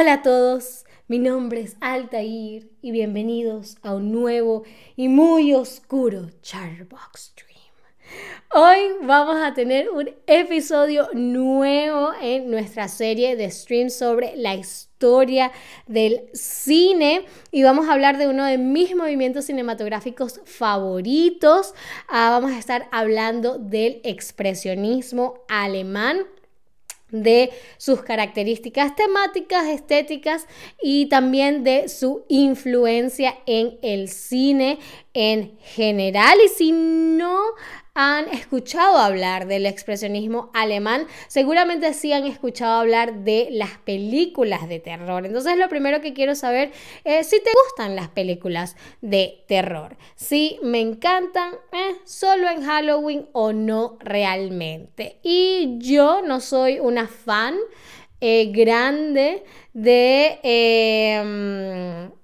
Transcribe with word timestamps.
Hola 0.00 0.12
a 0.12 0.22
todos, 0.22 0.84
mi 1.08 1.18
nombre 1.18 1.60
es 1.60 1.76
Altair 1.80 2.70
y 2.80 2.92
bienvenidos 2.92 3.78
a 3.82 3.96
un 3.96 4.12
nuevo 4.12 4.62
y 4.94 5.08
muy 5.08 5.54
oscuro 5.54 6.28
Charbox 6.40 7.32
Stream. 7.32 7.58
Hoy 8.54 8.78
vamos 9.02 9.38
a 9.42 9.54
tener 9.54 9.90
un 9.90 10.08
episodio 10.28 11.08
nuevo 11.14 12.12
en 12.22 12.48
nuestra 12.48 12.86
serie 12.86 13.34
de 13.34 13.50
streams 13.50 13.92
sobre 13.92 14.36
la 14.36 14.54
historia 14.54 15.50
del 15.88 16.30
cine 16.32 17.26
y 17.50 17.64
vamos 17.64 17.88
a 17.88 17.94
hablar 17.94 18.18
de 18.18 18.28
uno 18.28 18.44
de 18.44 18.56
mis 18.56 18.94
movimientos 18.94 19.46
cinematográficos 19.46 20.40
favoritos. 20.44 21.74
Ah, 22.06 22.30
vamos 22.30 22.52
a 22.52 22.58
estar 22.60 22.86
hablando 22.92 23.58
del 23.58 24.00
expresionismo 24.04 25.40
alemán 25.48 26.24
de 27.10 27.50
sus 27.76 28.02
características 28.02 28.94
temáticas, 28.94 29.66
estéticas 29.68 30.46
y 30.82 31.06
también 31.06 31.64
de 31.64 31.88
su 31.88 32.24
influencia 32.28 33.34
en 33.46 33.78
el 33.82 34.08
cine 34.08 34.78
en 35.18 35.58
general. 35.58 36.38
Y 36.44 36.48
si 36.48 36.70
no 36.70 37.40
han 37.92 38.28
escuchado 38.28 38.98
hablar 38.98 39.48
del 39.48 39.66
expresionismo 39.66 40.48
alemán, 40.54 41.08
seguramente 41.26 41.92
sí 41.92 42.12
han 42.12 42.24
escuchado 42.24 42.78
hablar 42.78 43.24
de 43.24 43.48
las 43.50 43.78
películas 43.78 44.68
de 44.68 44.78
terror. 44.78 45.26
Entonces 45.26 45.58
lo 45.58 45.68
primero 45.68 46.00
que 46.00 46.14
quiero 46.14 46.36
saber 46.36 46.70
es 47.02 47.28
si 47.28 47.42
te 47.42 47.50
gustan 47.64 47.96
las 47.96 48.06
películas 48.10 48.76
de 49.00 49.42
terror. 49.48 49.96
Si 50.14 50.60
me 50.62 50.80
encantan, 50.80 51.54
eh, 51.72 51.96
solo 52.04 52.48
en 52.48 52.62
Halloween 52.62 53.26
o 53.32 53.52
no 53.52 53.98
realmente. 53.98 55.18
Y 55.24 55.78
yo 55.80 56.22
no 56.22 56.38
soy 56.38 56.78
una 56.78 57.08
fan 57.08 57.56
eh, 58.20 58.52
grande 58.52 59.42
de... 59.72 60.38
Em, 60.44 62.17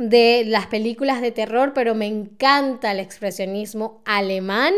de 0.00 0.44
las 0.46 0.66
películas 0.66 1.20
de 1.20 1.30
terror, 1.30 1.72
pero 1.74 1.94
me 1.94 2.06
encanta 2.06 2.92
el 2.92 3.00
expresionismo 3.00 4.00
alemán. 4.06 4.72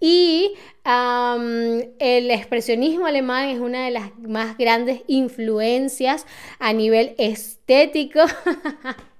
Y 0.00 0.52
el 0.84 2.30
expresionismo 2.30 3.06
alemán 3.06 3.48
es 3.48 3.58
una 3.58 3.86
de 3.86 3.90
las 3.90 4.16
más 4.18 4.58
grandes 4.58 5.00
influencias 5.06 6.26
a 6.58 6.74
nivel 6.74 7.14
estético 7.16 8.20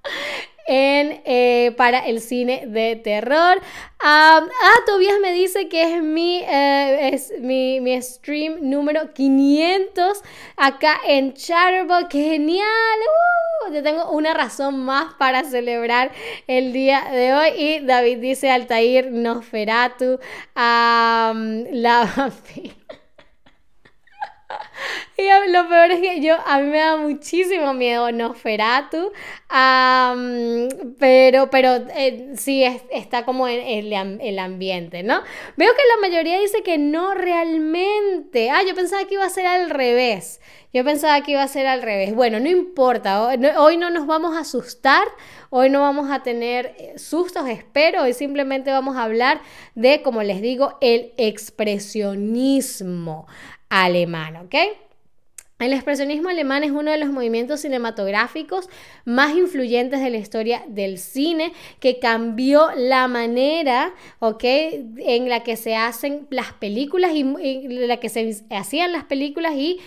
en, 0.67 1.21
eh, 1.25 1.73
para 1.77 2.01
el 2.07 2.21
cine 2.21 2.65
de 2.67 2.97
terror. 2.97 3.61
ah, 4.01 4.47
Tobias 4.87 5.19
me 5.21 5.33
dice 5.33 5.69
que 5.69 5.95
es 5.97 6.03
mi, 6.03 6.43
eh, 6.43 7.11
es 7.13 7.33
mi, 7.41 7.81
mi, 7.81 8.01
stream 8.03 8.59
número 8.69 9.13
500 9.15 10.23
acá 10.57 11.01
en 11.07 11.35
Chatterbox. 11.35 12.07
¡Qué 12.11 12.23
genial! 12.23 12.67
¡Uh! 13.69 13.73
Yo 13.73 13.83
tengo 13.83 14.11
una 14.11 14.35
razón 14.35 14.85
más 14.85 15.15
para 15.15 15.45
celebrar 15.45 16.13
el 16.47 16.73
día 16.73 17.09
de 17.11 17.35
hoy. 17.35 17.49
Y 17.57 17.81
David 17.81 18.19
dice 18.19 18.51
Altair 18.51 19.11
Nosferatu, 19.11 20.19
um, 20.55 21.65
la 21.73 22.31
Y 25.19 25.29
lo 25.51 25.69
peor 25.69 25.91
es 25.93 26.01
que 26.01 26.21
yo, 26.21 26.37
a 26.47 26.59
mí 26.59 26.69
me 26.69 26.79
da 26.79 26.99
muchísimo 26.99 27.73
miedo 27.73 28.13
Nosferatu, 28.13 29.13
pero, 30.99 31.49
pero 31.51 31.77
eh, 31.97 32.35
sí 32.37 32.63
está 32.63 33.25
como 33.25 33.49
en, 33.49 34.21
el 34.21 34.39
ambiente, 34.39 35.03
¿no? 35.03 35.23
Veo 35.57 35.73
que 35.73 35.83
la 35.97 36.09
mayoría 36.09 36.39
dice 36.39 36.63
que 36.63 36.77
no 36.77 37.15
realmente. 37.15 38.51
Ah, 38.51 38.61
yo 38.67 38.75
pensaba 38.75 39.07
que 39.07 39.15
iba 39.15 39.25
a 39.25 39.31
ser 39.31 39.47
al 39.47 39.71
revés. 39.71 40.43
Yo 40.75 40.85
pensaba 40.85 41.23
que 41.23 41.33
iba 41.33 41.43
a 41.43 41.49
ser 41.49 41.67
al 41.67 41.81
revés. 41.81 42.15
Bueno, 42.15 42.39
no 42.39 42.51
importa. 42.51 43.23
Hoy 43.23 43.39
no, 43.39 43.49
hoy 43.63 43.79
no 43.79 43.89
nos 43.89 44.07
vamos 44.07 44.37
a 44.37 44.41
asustar. 44.41 45.09
Hoy 45.49 45.71
no 45.71 45.81
vamos 45.81 46.11
a 46.11 46.23
tener 46.23 46.75
eh, 46.79 46.99
sustos, 46.99 47.49
espero. 47.49 48.03
Hoy 48.03 48.13
simplemente 48.13 48.71
vamos 48.71 48.99
a 48.99 49.05
hablar 49.05 49.41
de, 49.75 50.03
como 50.03 50.23
les 50.23 50.43
digo, 50.43 50.77
el 50.83 51.15
expresionismo 51.17 53.27
alemán, 53.69 54.37
¿ok? 54.37 54.55
El 55.59 55.73
expresionismo 55.73 56.29
alemán 56.29 56.65
es 56.65 56.71
uno 56.71 56.91
de 56.91 56.99
los 56.99 57.09
movimientos 57.09 57.61
cinematográficos 57.61 58.69
más 59.07 59.35
influyentes 59.35 60.03
de 60.03 60.11
la 60.11 60.19
historia 60.19 60.63
del 60.69 60.99
cine, 60.99 61.55
que 61.81 61.99
cambió 61.99 62.69
la 62.77 63.09
manera 63.09 63.95
en 64.21 65.29
la 65.31 65.43
que 65.45 65.57
se 65.57 65.75
hacen 65.75 66.27
las 66.29 66.53
películas 66.53 67.13
y, 67.15 67.25
la 67.69 67.97
que 67.97 68.11
se 68.11 68.45
hacían 68.51 68.93
las 68.93 69.05
películas 69.05 69.55
y, 69.55 69.79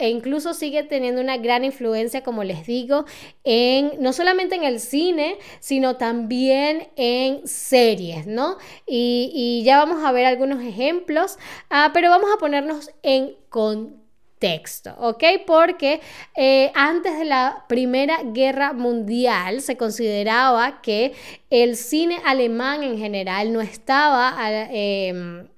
e 0.00 0.08
incluso 0.10 0.54
sigue 0.54 0.82
teniendo 0.82 1.20
una 1.20 1.36
gran 1.36 1.64
influencia, 1.64 2.24
como 2.24 2.42
les 2.42 2.66
digo, 2.66 3.04
en, 3.44 3.92
no 4.00 4.12
solamente 4.12 4.56
en 4.56 4.64
el 4.64 4.80
cine, 4.80 5.38
sino 5.60 5.98
también 5.98 6.88
en 6.96 7.46
series, 7.46 8.26
¿no? 8.26 8.56
Y, 8.88 9.62
ya 9.64 9.78
vamos 9.78 10.04
a 10.04 10.10
ver 10.10 10.26
algunos 10.26 10.64
ejemplos, 10.64 11.38
ah, 11.70 11.92
pero 11.94 12.10
vamos 12.10 12.28
a 12.34 12.38
ponernos 12.38 12.90
en 13.04 13.36
contexto 13.48 14.05
texto, 14.38 14.94
¿ok? 14.98 15.24
Porque 15.46 16.00
eh, 16.36 16.70
antes 16.74 17.18
de 17.18 17.24
la 17.24 17.64
Primera 17.68 18.18
Guerra 18.22 18.72
Mundial 18.72 19.62
se 19.62 19.76
consideraba 19.76 20.82
que 20.82 21.14
el 21.50 21.76
cine 21.76 22.20
alemán 22.24 22.82
en 22.82 22.98
general 22.98 23.52
no 23.52 23.60
estaba... 23.60 24.36
Em, 24.70 25.48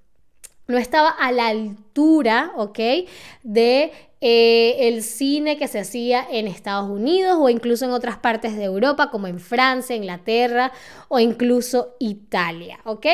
no 0.69 0.77
estaba 0.77 1.09
a 1.09 1.33
la 1.33 1.47
altura, 1.47 2.53
¿ok? 2.57 2.79
De 3.43 3.91
eh, 4.21 4.89
el 4.89 5.03
cine 5.03 5.57
que 5.57 5.69
se 5.69 5.79
hacía 5.79 6.27
en 6.31 6.49
Estados 6.49 6.91
Unidos 6.91 7.37
o 7.41 7.49
incluso 7.49 7.85
en 7.85 7.93
otras 7.93 8.19
partes 8.19 8.57
de 8.57 8.65
Europa, 8.65 9.11
como 9.11 9.27
en 9.27 9.39
Francia, 9.39 9.95
Inglaterra 9.95 10.73
o 11.09 11.21
incluso 11.21 11.95
Italia, 11.99 12.81
¿ok? 12.85 13.07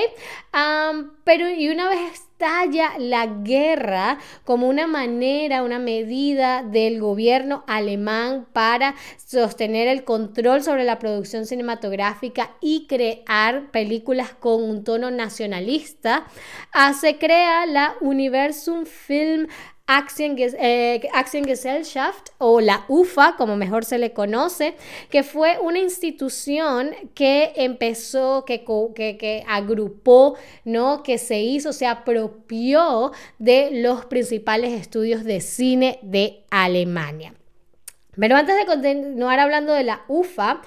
pero 1.24 1.48
y 1.48 1.68
una 1.68 1.88
vez 1.88 2.12
estalla 2.12 2.98
la 2.98 3.26
guerra 3.26 4.18
como 4.44 4.68
una 4.68 4.86
manera, 4.86 5.62
una 5.62 5.78
medida 5.78 6.62
del 6.62 7.00
gobierno 7.00 7.64
alemán 7.66 8.46
para 8.52 8.94
sostener 9.24 9.88
el 9.88 10.04
control 10.04 10.62
sobre 10.62 10.84
la 10.84 10.98
producción 10.98 11.46
cinematográfica 11.46 12.50
y 12.60 12.86
crear 12.86 13.70
películas 13.70 14.34
con 14.34 14.62
un 14.62 14.84
tono 14.84 15.10
nacionalista, 15.10 16.26
ah, 16.72 16.92
se 16.92 17.18
crea 17.18 17.66
la 17.66 17.94
Universum 18.00 18.84
Film 18.84 19.46
Aktiengesellschaft 19.86 22.30
o 22.38 22.62
la 22.62 22.86
UFA, 22.88 23.36
como 23.36 23.56
mejor 23.56 23.84
se 23.84 23.98
le 23.98 24.14
conoce, 24.14 24.76
que 25.10 25.22
fue 25.22 25.58
una 25.58 25.78
institución 25.78 26.92
que 27.14 27.52
empezó, 27.56 28.46
que, 28.46 28.64
que, 28.94 29.18
que 29.18 29.44
agrupó, 29.46 30.38
¿no? 30.64 31.02
que 31.02 31.18
se 31.18 31.40
hizo, 31.40 31.74
se 31.74 31.86
apropió 31.86 33.12
de 33.38 33.82
los 33.82 34.06
principales 34.06 34.72
estudios 34.72 35.22
de 35.22 35.42
cine 35.42 35.98
de 36.00 36.46
Alemania. 36.50 37.34
Pero 38.16 38.36
antes 38.36 38.56
de 38.56 38.64
continuar 38.64 39.40
hablando 39.40 39.72
de 39.72 39.84
la 39.84 40.04
UFA, 40.08 40.62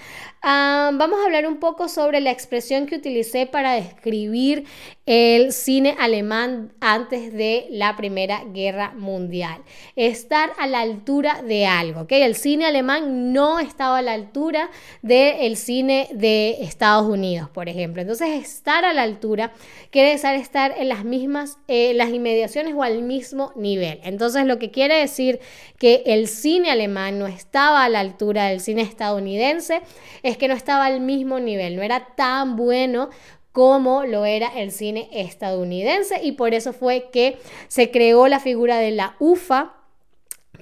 ah, 0.49 0.91
vamos 0.93 1.19
a 1.19 1.25
hablar 1.25 1.45
un 1.45 1.57
poco 1.57 1.89
sobre 1.89 2.21
la 2.21 2.31
expresión 2.31 2.85
que 2.85 2.95
utilicé 2.95 3.45
para 3.45 3.73
describir 3.73 4.65
el 5.05 5.53
cine 5.53 5.95
alemán 5.99 6.73
antes 6.81 7.31
de 7.31 7.67
la 7.69 7.95
Primera 7.95 8.43
Guerra 8.53 8.91
Mundial. 8.91 9.61
Estar 9.95 10.51
a 10.59 10.67
la 10.67 10.81
altura 10.81 11.41
de 11.43 11.65
algo, 11.65 12.01
¿ok? 12.01 12.11
El 12.11 12.35
cine 12.35 12.65
alemán 12.65 13.31
no 13.31 13.59
estaba 13.59 13.99
a 13.99 14.01
la 14.01 14.13
altura 14.13 14.69
del 15.01 15.55
cine 15.55 16.09
de 16.13 16.57
Estados 16.61 17.07
Unidos, 17.07 17.49
por 17.49 17.69
ejemplo. 17.69 18.01
Entonces, 18.01 18.29
estar 18.41 18.85
a 18.85 18.93
la 18.93 19.03
altura 19.03 19.53
quiere 19.91 20.11
decir 20.11 20.27
estar 20.31 20.75
en 20.77 20.89
las 20.89 21.05
mismas, 21.05 21.57
eh, 21.67 21.93
las 21.93 22.09
inmediaciones 22.09 22.73
o 22.75 22.83
al 22.83 23.01
mismo 23.01 23.51
nivel. 23.55 23.99
Entonces, 24.03 24.45
lo 24.45 24.59
que 24.59 24.71
quiere 24.71 24.95
decir 24.95 25.39
que 25.79 26.03
el 26.05 26.27
cine 26.27 26.71
alemán 26.71 27.19
no 27.19 27.27
estaba 27.27 27.83
a 27.83 27.89
la 27.89 27.99
altura 27.99 28.47
del 28.47 28.59
cine 28.59 28.81
estadounidense 28.81 29.81
es 30.23 30.36
que 30.37 30.47
no 30.47 30.53
estaba 30.53 30.85
al 30.85 30.99
mismo 30.99 31.39
nivel, 31.39 31.75
no 31.75 31.83
era 31.83 32.15
tan 32.15 32.55
bueno 32.55 33.09
como 33.51 34.03
lo 34.03 34.25
era 34.25 34.49
el 34.55 34.71
cine 34.71 35.09
estadounidense 35.11 36.19
y 36.23 36.33
por 36.33 36.53
eso 36.53 36.73
fue 36.73 37.09
que 37.11 37.39
se 37.67 37.89
creó 37.89 38.27
la 38.27 38.39
figura 38.39 38.77
de 38.77 38.91
la 38.91 39.15
UFA 39.19 39.73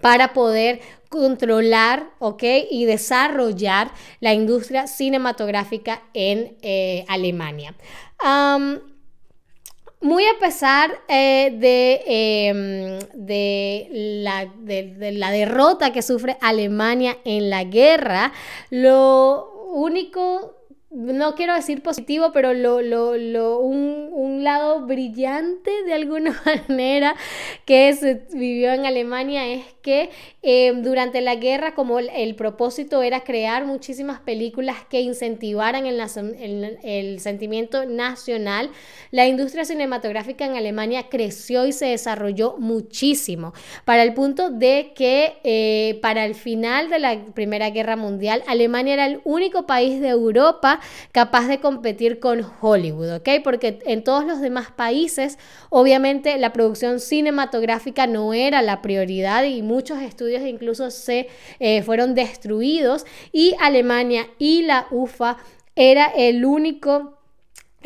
para 0.01 0.33
poder 0.33 0.79
controlar 1.09 2.11
y 2.69 2.85
desarrollar 2.85 3.91
la 4.19 4.33
industria 4.33 4.87
cinematográfica 4.87 6.03
en 6.13 6.57
eh, 6.61 7.05
Alemania. 7.07 7.75
muy 10.01 10.23
a 10.25 10.39
pesar 10.39 10.91
eh, 11.07 11.51
de, 11.57 12.01
em, 12.05 12.99
de, 13.13 13.87
la, 14.23 14.45
de, 14.59 15.11
la, 15.13 15.31
derrota 15.31 15.91
que 15.91 16.01
sufre 16.01 16.37
Alemania 16.41 17.17
en 17.25 17.49
la 17.49 17.63
guerra, 17.63 18.31
lo 18.69 19.54
único 19.75 20.55
no 20.95 21.35
quiero 21.35 21.53
decir 21.53 21.83
positivo, 21.83 22.31
pero 22.31 22.53
lo, 22.53 22.81
lo, 22.81 23.17
lo, 23.17 23.59
un, 23.59 24.09
un, 24.13 24.43
lado 24.45 24.85
brillante 24.85 25.71
de 25.83 25.93
alguna 25.93 26.41
manera 26.69 27.15
que 27.65 27.93
se 27.93 28.25
vivió 28.33 28.71
en 28.71 28.85
Alemania 28.85 29.45
es 29.47 29.65
que 29.81 30.09
eh, 30.41 30.73
durante 30.77 31.21
la 31.21 31.35
guerra, 31.35 31.75
como 31.75 31.99
el, 31.99 32.35
propósito 32.35 33.01
era 33.01 33.23
crear 33.23 33.65
muchísimas 33.65 34.19
películas 34.21 34.77
que 34.89 35.01
incentivaran 35.01 35.85
el, 35.85 35.99
el, 36.39 36.77
el, 36.83 37.19
sentimiento 37.19 37.85
nacional, 37.85 38.69
la 39.11 39.27
industria 39.27 39.65
cinematográfica 39.65 40.45
en 40.45 40.55
Alemania 40.55 41.07
creció 41.09 41.65
y 41.65 41.73
se 41.73 41.87
desarrolló 41.87 42.55
muchísimo, 42.57 43.53
para 43.83 44.03
el 44.03 44.13
punto 44.13 44.49
de 44.49 44.93
que 44.95 45.37
eh, 45.43 45.99
para 46.01 46.25
el 46.25 46.35
final 46.35 46.89
de 46.89 46.99
la 46.99 47.25
Primera 47.33 47.69
Guerra 47.69 47.95
Mundial, 47.95 48.43
Alemania 48.47 48.93
era 48.93 49.05
el 49.07 49.21
único 49.25 49.65
país 49.65 49.99
de 49.99 50.09
Europa 50.09 50.79
capaz 51.11 51.47
de 51.47 51.59
competir 51.59 52.19
con 52.19 52.45
Hollywood, 52.61 53.15
¿ok? 53.15 53.29
Porque 53.43 53.79
en 53.85 54.03
todos 54.03 54.25
los 54.25 54.41
demás 54.41 54.71
países, 54.71 55.37
obviamente, 55.69 56.37
la 56.37 56.53
producción 56.53 56.99
cinematográfica 56.99 58.07
no 58.07 58.33
era 58.33 58.61
la 58.61 58.81
prioridad 58.81 59.43
y 59.43 59.61
muchos 59.61 60.01
estudios 60.01 60.43
incluso 60.43 60.91
se 60.91 61.27
eh, 61.59 61.81
fueron 61.83 62.15
destruidos 62.15 63.05
y 63.31 63.55
Alemania 63.59 64.27
y 64.39 64.63
la 64.63 64.87
UFA 64.91 65.37
era 65.75 66.05
el 66.05 66.45
único 66.45 67.19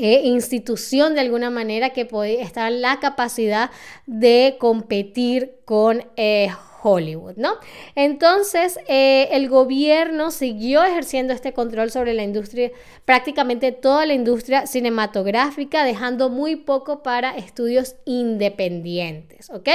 eh, 0.02 0.22
institución 0.24 1.14
de 1.14 1.20
alguna 1.20 1.50
manera 1.50 1.90
que 1.90 2.06
podía 2.06 2.42
estar 2.42 2.72
en 2.72 2.82
la 2.82 3.02
capacidad 3.02 3.70
de 4.06 4.56
competir 4.58 5.58
con 5.66 6.06
eh, 6.16 6.50
Hollywood, 6.82 7.36
¿no? 7.36 7.54
Entonces, 7.96 8.80
eh, 8.88 9.30
el 9.32 9.50
gobierno 9.50 10.32
siguió 10.32 10.84
ejerciendo 10.84 11.34
este 11.34 11.54
control 11.54 11.92
sobre 11.92 12.14
la 12.14 12.24
industria, 12.24 12.72
prácticamente 13.06 13.72
toda 13.72 14.06
la 14.06 14.14
industria 14.14 14.68
cinematográfica, 14.68 15.84
dejando 15.84 16.30
muy 16.30 16.56
poco 16.56 17.04
para 17.04 17.36
estudios 17.36 17.96
independientes, 18.06 19.50
¿ok? 19.50 19.70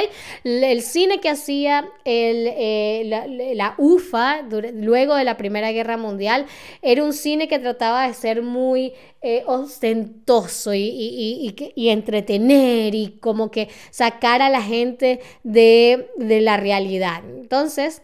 El 0.44 0.82
cine 0.82 1.20
que 1.20 1.28
hacía 1.28 1.88
eh, 2.04 3.02
la, 3.54 3.74
UFA 3.78 4.42
luego 4.72 5.14
de 5.14 5.24
la 5.24 5.36
Primera 5.36 5.72
Guerra 5.72 5.96
Mundial 5.96 6.46
era 6.82 7.02
un 7.02 7.12
cine 7.12 7.48
que 7.48 7.58
trataba 7.58 8.06
de 8.06 8.14
ser 8.14 8.42
muy 8.42 8.92
eh, 9.26 9.42
ostentoso 9.46 10.74
y, 10.74 11.54
y, 11.74 11.88
entretener 11.88 12.94
y 12.94 13.16
como 13.20 13.50
que 13.50 13.68
sacar 13.90 14.42
a 14.42 14.50
la 14.50 14.60
gente 14.60 15.20
de, 15.42 16.10
de 16.16 16.40
la 16.42 16.58
realidad. 16.58 16.93
Entonces, 17.02 18.02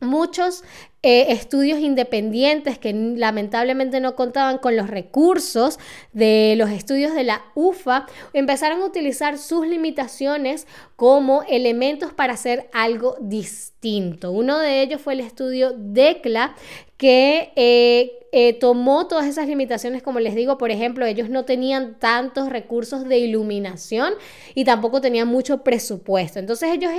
muchos 0.00 0.62
eh, 1.02 1.26
estudios 1.32 1.78
independientes 1.78 2.78
que 2.78 2.92
lamentablemente 2.92 4.00
no 4.00 4.16
contaban 4.16 4.58
con 4.58 4.76
los 4.76 4.88
recursos 4.88 5.78
de 6.12 6.54
los 6.56 6.70
estudios 6.70 7.14
de 7.14 7.24
la 7.24 7.44
UFA, 7.54 8.06
empezaron 8.32 8.82
a 8.82 8.86
utilizar 8.86 9.38
sus 9.38 9.66
limitaciones 9.66 10.66
como 10.96 11.44
elementos 11.44 12.12
para 12.12 12.34
hacer 12.34 12.68
algo 12.72 13.16
distinto. 13.20 14.32
Uno 14.32 14.58
de 14.58 14.82
ellos 14.82 15.00
fue 15.00 15.12
el 15.12 15.20
estudio 15.20 15.72
DECLA, 15.76 16.56
que 16.96 17.52
eh, 17.56 18.12
eh, 18.32 18.54
tomó 18.54 19.06
todas 19.06 19.26
esas 19.26 19.46
limitaciones, 19.46 20.02
como 20.02 20.18
les 20.20 20.34
digo, 20.34 20.58
por 20.58 20.70
ejemplo, 20.70 21.04
ellos 21.04 21.28
no 21.28 21.44
tenían 21.44 21.98
tantos 21.98 22.48
recursos 22.48 23.06
de 23.08 23.18
iluminación 23.18 24.14
y 24.54 24.64
tampoco 24.64 25.00
tenían 25.00 25.28
mucho 25.28 25.62
presupuesto. 25.62 26.38
Entonces 26.38 26.70
ellos 26.72 26.90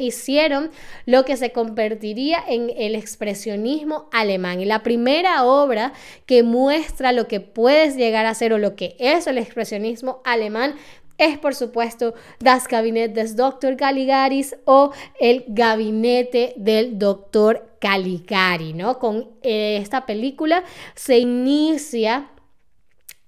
hicieron 0.00 0.70
lo 1.06 1.24
que 1.24 1.36
se 1.36 1.52
convertiría 1.52 2.42
en 2.46 2.70
el 2.76 2.94
expresionismo 2.94 4.08
alemán. 4.12 4.60
Y 4.60 4.64
la 4.64 4.82
primera 4.82 5.44
obra 5.44 5.92
que 6.26 6.42
muestra 6.42 7.12
lo 7.12 7.28
que 7.28 7.40
puedes 7.40 7.96
llegar 7.96 8.26
a 8.26 8.34
ser 8.34 8.52
o 8.52 8.58
lo 8.58 8.76
que 8.76 8.96
es 8.98 9.26
el 9.26 9.38
expresionismo 9.38 10.20
alemán 10.24 10.74
es 11.18 11.38
por 11.38 11.54
supuesto 11.54 12.14
Das 12.40 12.68
Kabinett 12.68 13.12
des 13.14 13.36
Dr. 13.36 13.76
Caligaris 13.76 14.56
o 14.64 14.92
el 15.18 15.44
gabinete 15.48 16.54
del 16.56 16.98
Dr. 16.98 17.76
Caligari, 17.80 18.72
¿no? 18.72 18.98
Con 18.98 19.30
eh, 19.42 19.78
esta 19.80 20.06
película 20.06 20.64
se 20.94 21.18
inicia 21.18 22.30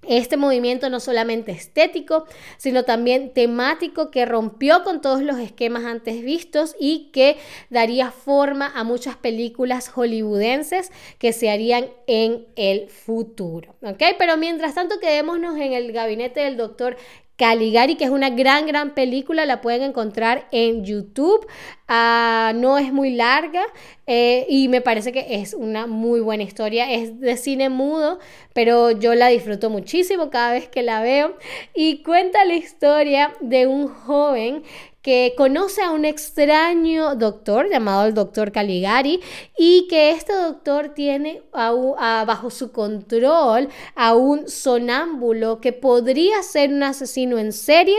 este 0.09 0.37
movimiento 0.37 0.89
no 0.89 1.01
solamente 1.01 1.53
estético, 1.53 2.25
sino 2.57 2.85
también 2.85 3.35
temático 3.35 4.11
que 4.11 4.25
rompió 4.25 4.83
con 4.83 5.01
todos 5.01 5.23
los 5.23 5.39
esquemas 5.39 5.85
antes 5.85 6.23
vistos 6.23 6.77
y 6.81 7.11
que 7.13 7.37
daría 7.69 8.11
forma 8.11 8.73
a 8.75 8.85
muchas 8.85 9.17
películas 9.17 9.89
hollywoodenses 9.89 10.93
que 11.19 11.33
se 11.33 11.51
harían 11.51 11.89
en 12.07 12.47
el 12.57 12.89
futuro. 12.89 13.77
Pero 14.19 14.37
mientras 14.37 14.75
tanto 14.75 14.99
quedémonos 14.99 15.57
en 15.59 15.75
el 15.75 15.93
gabinete 15.93 16.41
del 16.41 16.57
doctor 16.57 16.97
Caligari, 17.39 17.95
que 17.95 18.05
es 18.05 18.11
una 18.11 18.31
gran, 18.31 18.67
gran 18.67 18.95
película, 18.95 19.47
la 19.47 19.61
pueden 19.61 19.83
encontrar 19.83 20.49
en 20.51 20.85
YouTube. 20.85 21.47
Ah, 21.87 22.53
no 22.57 22.79
es 22.79 22.93
muy 22.93 23.15
larga 23.15 23.63
eh, 24.09 24.45
y 24.49 24.67
me 24.67 24.81
parece 24.81 25.13
que 25.13 25.25
es 25.41 25.55
una 25.55 25.87
muy 25.87 26.19
buena 26.19 26.43
historia. 26.43 26.93
Es 26.93 27.21
de 27.21 27.37
cine 27.37 27.69
mudo, 27.69 28.19
pero 28.55 28.91
yo 28.91 29.15
la 29.15 29.29
disfruto 29.29 29.71
muchísimo 29.71 30.31
cada 30.31 30.53
vez 30.53 30.69
que 30.69 30.83
la 30.83 31.01
veo. 31.01 31.37
Y 31.75 32.03
cuenta 32.03 32.45
la 32.45 32.55
historia 32.55 33.33
de 33.41 33.69
un 33.69 33.87
joven 33.87 34.65
que 35.03 35.35
conoce 35.37 35.83
a 35.83 35.91
un 35.91 36.05
extraño 36.05 37.15
doctor 37.15 37.69
llamado 37.71 38.07
el 38.07 38.15
doctor 38.15 38.53
Caligari 38.53 39.21
y 39.57 39.87
que 39.89 40.11
este 40.11 40.33
doctor 40.33 40.91
tiene 40.91 41.43
bajo 41.53 42.51
su 42.51 42.73
control 42.73 43.69
a 43.95 44.15
un 44.15 44.49
sonámbulo 44.49 45.61
que 45.61 45.73
podría 45.73 46.43
ser 46.43 46.71
un 46.71 46.83
asesino 46.83 47.39
en 47.39 47.53
serie 47.53 47.97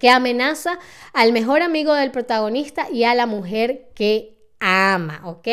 que 0.00 0.10
amenaza 0.10 0.78
al 1.12 1.32
mejor 1.32 1.62
amigo 1.62 1.94
del 1.94 2.10
protagonista 2.10 2.90
y 2.90 3.04
a 3.04 3.14
la 3.14 3.26
mujer 3.26 3.90
que 3.94 4.33
ama, 4.64 5.20
¿ok? 5.24 5.46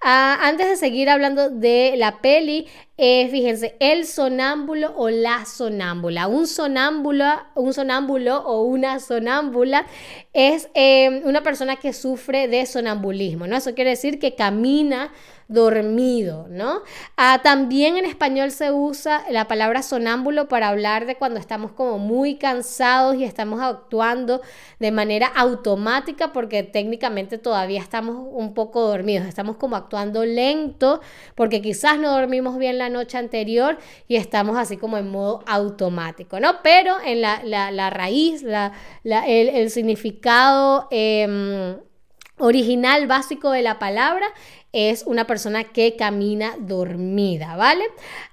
Ah, 0.00 0.38
antes 0.42 0.68
de 0.68 0.76
seguir 0.76 1.10
hablando 1.10 1.50
de 1.50 1.94
la 1.96 2.20
peli, 2.20 2.68
eh, 2.96 3.28
fíjense, 3.28 3.74
el 3.80 4.06
sonámbulo 4.06 4.94
o 4.96 5.10
la 5.10 5.44
sonámbula. 5.44 6.28
Un 6.28 6.46
sonámbulo, 6.46 7.24
un 7.56 7.74
sonámbulo 7.74 8.38
o 8.38 8.62
una 8.62 9.00
sonámbula 9.00 9.86
es 10.32 10.68
eh, 10.74 11.22
una 11.24 11.42
persona 11.42 11.76
que 11.76 11.92
sufre 11.92 12.46
de 12.46 12.64
sonambulismo, 12.66 13.48
¿no? 13.48 13.56
Eso 13.56 13.74
quiere 13.74 13.90
decir 13.90 14.20
que 14.20 14.36
camina 14.36 15.12
dormido, 15.54 16.46
¿no? 16.50 16.82
Ah, 17.16 17.40
también 17.42 17.96
en 17.96 18.04
español 18.04 18.50
se 18.50 18.72
usa 18.72 19.24
la 19.30 19.48
palabra 19.48 19.82
sonámbulo 19.82 20.48
para 20.48 20.68
hablar 20.68 21.06
de 21.06 21.16
cuando 21.16 21.40
estamos 21.40 21.72
como 21.72 21.98
muy 21.98 22.36
cansados 22.36 23.16
y 23.16 23.24
estamos 23.24 23.62
actuando 23.62 24.42
de 24.80 24.90
manera 24.90 25.28
automática 25.28 26.32
porque 26.32 26.62
técnicamente 26.64 27.38
todavía 27.38 27.80
estamos 27.80 28.16
un 28.32 28.52
poco 28.52 28.82
dormidos, 28.82 29.26
estamos 29.26 29.56
como 29.56 29.76
actuando 29.76 30.24
lento 30.24 31.00
porque 31.34 31.62
quizás 31.62 31.98
no 31.98 32.10
dormimos 32.10 32.58
bien 32.58 32.76
la 32.76 32.90
noche 32.90 33.16
anterior 33.16 33.78
y 34.08 34.16
estamos 34.16 34.58
así 34.58 34.76
como 34.76 34.98
en 34.98 35.10
modo 35.10 35.42
automático, 35.46 36.40
¿no? 36.40 36.56
Pero 36.62 36.96
en 37.04 37.22
la, 37.22 37.90
raíz, 37.90 38.42
la, 38.42 38.72
el, 39.04 39.70
significado... 39.70 40.88
Em, 40.90 41.76
original 42.38 43.06
básico 43.06 43.50
de 43.50 43.62
la 43.62 43.78
palabra 43.78 44.26
es 44.74 45.04
una 45.06 45.26
persona 45.26 45.64
que 45.64 45.96
camina 45.96 46.56
dormida, 46.58 47.56
¿vale? 47.56 47.84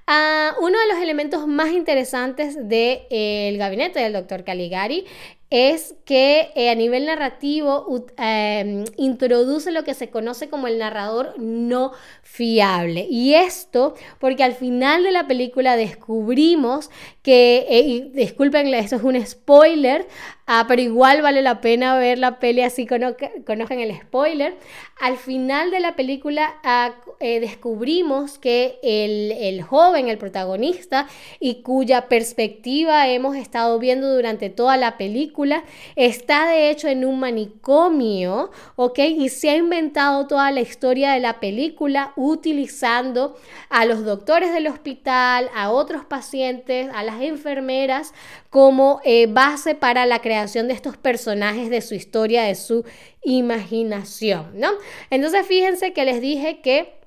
Ah, 0.08 0.56
uno 0.60 0.78
de 0.80 0.94
los 0.94 1.02
elementos 1.02 1.48
más 1.48 1.72
interesantes 1.72 2.68
del 2.68 3.58
gabinete 3.58 4.00
del 4.00 4.14
doctor 4.14 4.44
Caligari 4.44 5.06
es 5.52 5.96
que 6.06 6.50
eh, 6.56 6.70
a 6.70 6.76
nivel 6.76 7.06
narrativo 7.06 7.86
em, 8.18 8.86
introduce 8.96 9.70
lo 9.72 9.84
que 9.84 9.94
se 9.94 10.10
conoce 10.10 10.50
como 10.50 10.68
el 10.68 10.80
narrador 10.80 11.34
no 11.38 11.92
fiable. 12.24 13.06
Y 13.10 13.34
esto 13.34 13.94
porque 14.18 14.46
al 14.46 14.54
final 14.54 15.04
de 15.04 15.12
la 15.12 15.28
película 15.28 15.76
descubrimos 15.76 16.90
que, 17.22 17.66
eh, 17.70 17.82
y 17.82 18.02
disculpen, 18.12 18.74
esto 18.74 18.96
es 18.96 19.04
un 19.04 19.24
spoiler, 19.26 20.08
ah, 20.48 20.64
pero 20.70 20.82
igual 20.82 21.22
vale 21.22 21.42
la 21.42 21.60
pena 21.60 21.98
ver 21.98 22.18
la 22.18 22.40
peli 22.40 22.62
así 22.62 22.88
conozcan 22.88 23.80
el 23.80 23.94
spoiler. 24.00 24.56
Al 25.02 25.18
final 25.18 25.70
de 25.70 25.82
la 25.82 25.98
ah, 26.40 26.96
eh, 27.20 27.40
descubrimos 27.40 28.38
que 28.38 28.80
el, 28.84 29.32
el 29.32 29.62
joven, 29.62 30.10
el 30.10 30.18
protagonista, 30.18 31.08
y 31.40 31.62
cuya 31.62 32.08
perspectiva 32.08 33.08
hemos 33.08 33.36
estado 33.36 33.78
viendo 33.80 34.14
durante 34.14 34.50
toda 34.50 34.78
la 34.78 34.98
película, 34.98 35.64
está 35.96 36.48
de 36.48 36.70
hecho 36.70 36.88
en 36.88 37.06
un 37.06 37.20
manicomio, 37.20 38.52
¿ok? 38.76 39.00
Y 39.00 39.30
se 39.30 39.50
ha 39.50 39.58
inventado 39.58 40.28
toda 40.28 40.52
la 40.52 40.62
historia 40.62 41.12
de 41.12 41.20
la 41.20 41.40
película 41.40 42.14
utilizando 42.16 43.36
a 43.70 43.86
los 43.86 44.04
doctores 44.04 44.54
del 44.54 44.68
hospital, 44.68 45.50
a 45.56 45.72
otros 45.72 46.06
pacientes, 46.06 46.90
a 46.94 47.04
las 47.04 47.22
enfermeras 47.22 48.14
como 48.50 49.00
eh, 49.04 49.28
base 49.28 49.76
para 49.76 50.06
la 50.06 50.20
creación 50.20 50.68
de 50.68 50.74
estos 50.74 50.98
personajes 50.98 51.70
de 51.70 51.82
su 51.82 51.96
historia, 51.96 52.44
de 52.44 52.56
su 52.56 52.84
imaginación, 53.24 54.60
¿no? 54.60 54.70
Entonces 55.10 55.46
fíjense 55.46 55.94
que 55.94 56.06
les 56.06 56.22
dije 56.22 56.62
que 56.62 57.02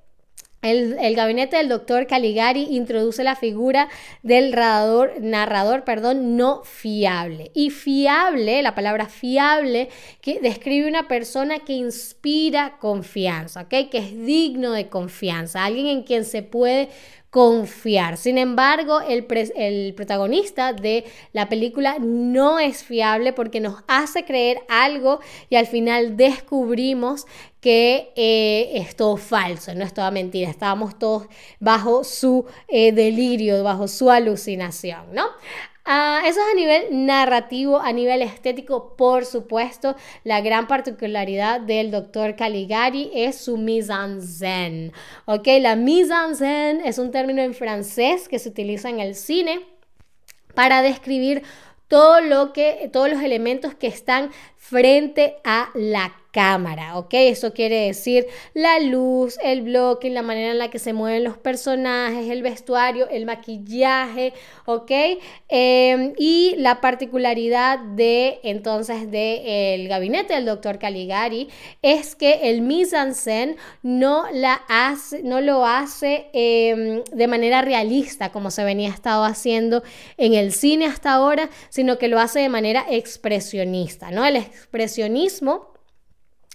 el, 0.64 1.14
gabinete 1.14 1.58
del 1.58 1.68
doctor 1.68 2.06
Caligari 2.06 2.68
introduce 2.70 3.22
la 3.22 3.36
figura 3.36 3.88
del 4.22 4.50
narrador, 4.50 5.12
narrador 5.20 5.84
perdón, 5.84 6.36
no 6.36 6.62
fiable. 6.64 7.50
Y 7.54 7.68
fiable, 7.68 8.62
la 8.62 8.74
palabra 8.74 9.06
fiable, 9.06 9.90
que 10.22 10.40
describe 10.40 10.88
una 10.88 11.06
persona 11.06 11.58
que 11.58 11.74
inspira 11.74 12.78
confianza, 12.78 13.62
¿ok? 13.62 13.90
Que 13.90 13.98
es 13.98 14.24
digno 14.24 14.72
de 14.72 14.88
confianza, 14.88 15.64
alguien 15.64 15.86
en 15.86 16.02
quien 16.02 16.24
se 16.24 16.42
puede 16.42 16.88
confiar. 17.34 18.16
Sin 18.16 18.38
embargo, 18.38 19.00
el, 19.00 19.26
el, 19.56 19.92
protagonista 19.94 20.72
de 20.72 21.04
la 21.32 21.48
película 21.48 21.96
no 21.98 22.60
es 22.60 22.84
fiable 22.84 23.32
porque 23.32 23.58
nos 23.58 23.82
hace 23.88 24.24
creer 24.24 24.58
algo 24.68 25.18
y 25.50 25.56
al 25.56 25.66
final 25.66 26.16
descubrimos 26.16 27.26
que 27.60 28.12
eh, 28.14 28.70
es 28.74 28.94
todo 28.94 29.16
falso, 29.16 29.74
no 29.74 29.82
es 29.82 29.92
toda 29.92 30.12
mentira. 30.12 30.48
Estábamos 30.48 30.96
todos 30.96 31.26
bajo 31.58 32.04
su 32.04 32.46
eh, 32.68 32.92
delirio, 32.92 33.64
bajo 33.64 33.88
su 33.88 34.12
alucinación, 34.12 35.12
¿no? 35.12 35.26
Ah, 35.86 36.22
eso 36.24 36.40
es 36.40 36.46
a 36.50 36.54
nivel 36.54 37.06
narrativo, 37.06 37.78
a 37.78 37.92
nivel 37.92 38.22
estético, 38.22 38.96
por 38.96 39.26
supuesto. 39.26 39.96
La 40.22 40.40
gran 40.40 40.66
particularidad 40.66 41.60
del 41.60 41.90
doctor 41.90 42.36
Caligari 42.36 43.10
es 43.12 43.36
su 43.36 43.58
mise 43.58 43.92
en 43.92 44.22
scène. 44.22 44.92
¿ok? 45.26 45.46
La 45.60 45.76
mise 45.76 46.14
en 46.14 46.36
scène 46.36 46.88
es 46.88 46.98
un 46.98 47.10
término 47.10 47.42
en 47.42 47.52
francés 47.52 48.28
que 48.28 48.38
se 48.38 48.48
utiliza 48.48 48.88
en 48.88 49.00
el 49.00 49.14
cine 49.14 49.60
para 50.54 50.80
describir 50.80 51.42
todo 51.88 52.22
lo 52.22 52.54
que, 52.54 52.88
todos 52.90 53.10
los 53.10 53.22
elementos 53.22 53.74
que 53.74 53.86
están 53.86 54.30
frente 54.56 55.36
a 55.44 55.68
la 55.74 56.16
cámara, 56.34 56.98
¿ok? 56.98 57.14
Eso 57.14 57.52
quiere 57.52 57.86
decir 57.86 58.26
la 58.54 58.80
luz, 58.80 59.38
el 59.40 59.62
bloque, 59.62 60.10
la 60.10 60.22
manera 60.22 60.50
en 60.50 60.58
la 60.58 60.68
que 60.68 60.80
se 60.80 60.92
mueven 60.92 61.22
los 61.22 61.38
personajes, 61.38 62.28
el 62.28 62.42
vestuario, 62.42 63.08
el 63.08 63.24
maquillaje, 63.24 64.32
¿ok? 64.66 64.90
Em, 65.48 66.12
y 66.18 66.56
la 66.56 66.80
particularidad 66.80 67.78
de 67.78 68.40
entonces 68.42 69.12
del 69.12 69.86
gabinete 69.86 70.34
del 70.34 70.46
doctor 70.46 70.80
Caligari 70.80 71.48
es 71.82 72.16
que 72.16 72.50
el 72.50 72.62
mise 72.62 72.96
en 72.96 73.14
scène 73.14 73.56
no, 73.84 74.24
la 74.32 74.54
hace, 74.68 75.22
no 75.22 75.40
lo 75.40 75.64
hace 75.64 76.30
em, 76.32 77.04
de 77.12 77.28
manera 77.28 77.62
realista 77.62 78.32
como 78.32 78.50
se 78.50 78.64
venía 78.64 78.88
estado 78.88 79.24
haciendo 79.24 79.84
en 80.16 80.34
el 80.34 80.52
cine 80.52 80.86
hasta 80.86 81.12
ahora, 81.12 81.48
sino 81.68 81.96
que 81.96 82.08
lo 82.08 82.18
hace 82.18 82.40
de 82.40 82.48
manera 82.48 82.84
expresionista, 82.90 84.10
¿no? 84.10 84.24
El 84.26 84.34
expresionismo 84.34 85.73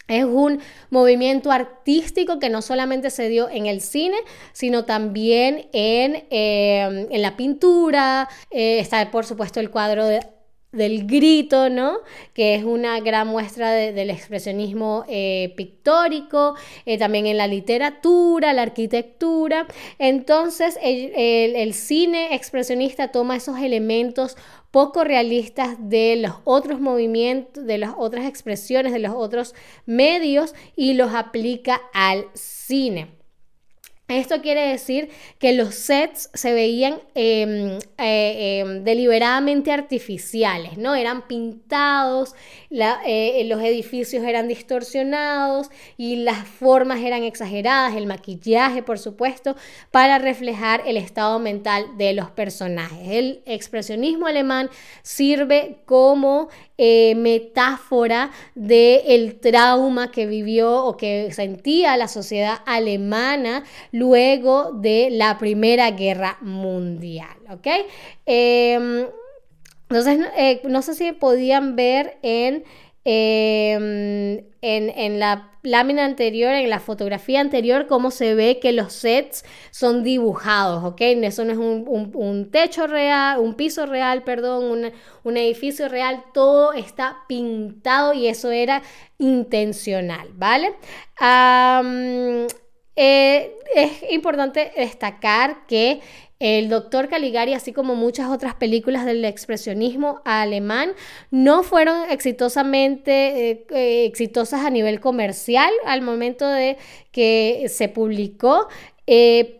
es 0.09 0.25
un 0.25 0.59
movimiento 0.89 1.51
artístico 1.51 2.39
que 2.39 2.49
no 2.49 2.61
solamente 2.61 3.09
se 3.11 3.29
dio 3.29 3.47
en 3.49 3.67
el 3.67 3.79
cine, 3.79 4.17
sino 4.51 4.83
también 4.83 5.69
en, 5.71 6.25
eh, 6.29 7.07
en 7.09 7.21
la 7.21 7.37
pintura. 7.37 8.27
Eh, 8.51 8.79
está, 8.79 9.11
por 9.11 9.25
supuesto, 9.25 9.59
el 9.59 9.69
cuadro 9.69 10.05
de 10.05 10.19
del 10.71 11.07
grito, 11.07 11.67
¿no? 11.69 11.97
Que 12.35 12.53
es 12.53 12.63
una 12.63 12.99
gran 12.99 13.27
muestra 13.27 13.71
del 13.71 14.11
expresionismo 14.11 15.03
eh, 15.07 15.53
pictórico, 15.57 16.53
también 16.99 17.25
en 17.25 17.37
la 17.37 17.47
literatura, 17.47 18.53
la 18.53 18.61
arquitectura. 18.61 19.65
Entonces, 19.97 20.77
el, 20.83 21.73
cine 21.73 22.35
expresionista 22.35 23.07
toma 23.07 23.37
esos 23.37 23.57
elementos 23.59 24.37
poco 24.71 25.03
realistas 25.03 25.77
de 25.79 26.15
los 26.15 26.35
otros 26.43 26.79
movimientos, 26.79 27.65
de 27.65 27.77
las 27.77 27.93
otras 27.97 28.25
expresiones, 28.25 28.93
de 28.93 28.99
los 28.99 29.13
otros 29.15 29.55
medios 29.85 30.53
y 30.75 30.93
los 30.93 31.13
aplica 31.13 31.81
al 31.93 32.27
cine. 32.33 33.18
Esto 34.09 34.41
quiere 34.41 34.67
decir 34.67 35.09
que 35.37 35.53
los 35.53 35.75
sets 35.75 36.31
se 36.33 36.51
veían 36.51 36.99
em, 37.13 37.77
eh, 37.99 38.59
em, 38.59 38.83
deliberadamente 38.83 39.71
artificiales, 39.71 40.79
¿no? 40.79 40.95
Eran 40.95 41.27
pintados, 41.27 42.33
eh, 42.71 43.43
los 43.45 43.61
edificios 43.61 44.23
eran 44.23 44.47
distorsionados 44.47 45.69
y 45.95 46.15
las 46.17 46.47
formas 46.47 47.01
eran 47.01 47.21
exageradas, 47.21 47.95
el 47.95 48.07
maquillaje, 48.07 48.81
por 48.81 48.97
supuesto, 48.97 49.55
para 49.91 50.17
reflejar 50.17 50.81
el 50.87 50.97
estado 50.97 51.37
mental 51.37 51.95
de 51.97 52.13
los 52.13 52.31
personajes. 52.31 53.09
El 53.11 53.43
expresionismo 53.45 54.25
alemán 54.25 54.71
sirve 55.03 55.81
como 55.85 56.49
eh, 56.79 57.13
metáfora 57.15 58.31
del 58.55 59.01
el 59.05 59.39
trauma 59.39 60.11
que 60.11 60.25
vivió 60.25 60.85
o 60.85 60.95
que 60.95 61.29
sentía 61.33 61.97
la 61.97 62.07
sociedad 62.07 62.59
alemana 62.65 63.65
luego 63.99 64.71
de 64.73 65.09
la 65.11 65.37
Primera 65.37 65.91
Guerra 65.91 66.37
Mundial. 66.41 67.37
¿ok? 67.51 67.67
Em, 68.25 69.05
entonces, 69.89 70.19
eh, 70.37 70.61
no 70.65 70.81
sé 70.81 70.93
si 70.93 71.11
podían 71.11 71.75
ver 71.75 72.17
en 72.21 72.63
Em, 73.05 74.43
en, 74.61 75.19
la 75.19 75.53
lámina 75.63 76.05
anterior, 76.05 76.53
en 76.53 76.69
la 76.69 76.79
fotografía 76.79 77.39
anterior, 77.39 77.87
cómo 77.87 78.11
se 78.11 78.35
ve 78.35 78.59
que 78.59 78.73
los 78.73 78.93
sets 78.93 79.45
son 79.71 80.03
dibujados, 80.03 80.83
¿ok? 80.83 81.01
Eso 81.01 81.45
no 81.45 81.51
es 81.53 81.57
un, 81.57 82.49
techo 82.51 82.87
real, 82.87 83.39
un 83.39 83.55
piso 83.55 83.85
real, 83.85 84.23
perdón, 84.23 84.91
un, 85.23 85.37
edificio 85.37 85.87
real, 85.87 86.23
todo 86.33 86.73
está 86.73 87.19
pintado 87.27 88.13
y 88.13 88.27
eso 88.27 88.51
era 88.51 88.83
intencional, 89.17 90.29
¿vale? 90.33 90.73
Eh, 93.01 93.53
es 93.75 94.11
importante 94.11 94.73
destacar 94.75 95.65
que 95.67 96.01
el 96.37 96.67
doctor 96.67 97.07
Caligari, 97.07 97.53
así 97.53 97.71
como 97.71 97.95
muchas 97.95 98.29
otras 98.29 98.55
películas 98.55 99.05
del 99.05 99.23
expresionismo 99.23 100.21
alemán, 100.25 100.91
no 101.31 101.63
fueron 101.63 102.09
exitosamente 102.09 103.51
eh, 103.51 103.65
eh, 103.69 104.03
exitosas 104.03 104.65
a 104.65 104.69
nivel 104.69 104.99
comercial 104.99 105.71
al 105.85 106.01
momento 106.01 106.45
de 106.45 106.75
que 107.13 107.67
se 107.69 107.87
publicó. 107.87 108.67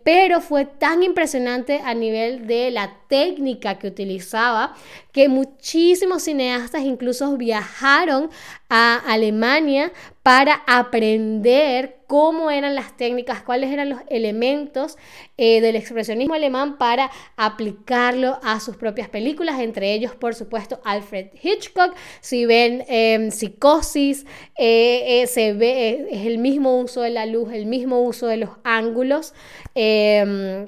Pero 0.04 0.40
fue 0.40 0.64
tan 0.64 1.02
impresionante 1.02 1.80
a 1.84 1.92
nivel 1.92 2.46
de 2.46 2.70
la 2.70 2.98
técnica 3.08 3.80
que 3.80 3.88
utilizaba 3.88 4.76
que 5.10 5.28
muchísimos 5.28 6.22
cineastas 6.22 6.82
incluso 6.82 7.36
viajaron 7.36 8.30
a 8.68 8.94
Alemania 9.08 9.90
para 10.22 10.62
aprender 10.68 11.99
cómo 12.10 12.50
eran 12.50 12.74
las 12.74 12.96
técnicas, 12.96 13.40
cuáles 13.40 13.70
eran 13.70 13.88
los 13.88 14.00
elementos 14.08 14.98
eh, 15.36 15.60
del 15.60 15.76
expresionismo 15.76 16.34
alemán 16.34 16.76
para 16.76 17.08
aplicarlo 17.36 18.40
a 18.42 18.58
sus 18.58 18.76
propias 18.76 19.08
películas, 19.08 19.60
entre 19.60 19.94
ellos, 19.94 20.16
por 20.16 20.34
supuesto, 20.34 20.80
Alfred 20.82 21.28
Hitchcock. 21.40 21.94
Si 22.20 22.46
ven 22.46 22.84
em, 22.88 23.30
Psicosis, 23.30 24.26
eh, 24.58 25.24
se 25.28 25.52
ve, 25.52 26.08
es 26.10 26.26
el 26.26 26.38
mismo 26.38 26.80
uso 26.80 27.02
de 27.02 27.10
la 27.10 27.26
luz, 27.26 27.52
el 27.52 27.66
mismo 27.66 28.02
uso 28.02 28.26
de 28.26 28.38
los 28.38 28.50
ángulos. 28.64 29.32
Em, 29.76 30.66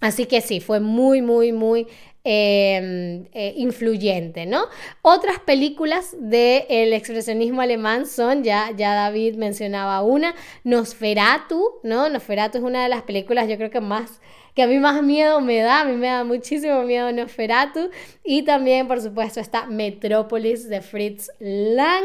así 0.00 0.26
que 0.26 0.40
sí, 0.40 0.58
fue 0.58 0.80
muy, 0.80 1.22
muy, 1.22 1.52
muy 1.52 1.86
em, 2.24 3.26
eh, 3.32 3.54
influyente, 3.56 4.46
¿no? 4.46 4.64
Otras 5.02 5.38
películas 5.40 6.16
del 6.18 6.92
expresionismo 6.92 7.60
alemán 7.62 8.06
son, 8.06 8.44
ya, 8.44 8.70
ya 8.76 8.94
David 8.94 9.36
mencionaba 9.36 10.02
una, 10.02 10.34
Nosferatu, 10.64 11.80
¿no? 11.82 12.08
Nosferatu 12.08 12.58
es 12.58 12.64
una 12.64 12.82
de 12.82 12.88
las 12.88 13.02
películas 13.02 13.48
yo 13.48 13.56
creo 13.56 13.70
que 13.70 13.80
más 13.80 14.20
que 14.54 14.62
a 14.62 14.66
mí 14.66 14.78
más 14.78 15.02
miedo 15.02 15.40
me 15.40 15.58
da, 15.58 15.80
a 15.80 15.84
mí 15.84 15.96
me 15.96 16.08
da 16.08 16.24
muchísimo 16.24 16.82
miedo 16.82 17.12
Nosferatu 17.12 17.90
y 18.24 18.42
también 18.42 18.88
por 18.88 19.00
supuesto 19.00 19.40
está 19.40 19.66
Metrópolis 19.66 20.68
de 20.68 20.80
Fritz 20.80 21.30
Lang. 21.38 22.04